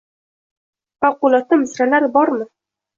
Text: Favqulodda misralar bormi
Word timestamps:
Favqulodda 1.05 1.63
misralar 1.67 2.11
bormi 2.21 2.53